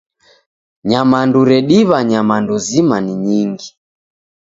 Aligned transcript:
Nyamandu 0.89 1.37
rediw'a 1.51 1.99
nyamandu 2.09 2.53
zima 2.67 2.97
ni 3.05 3.13
nyingi. 3.25 3.67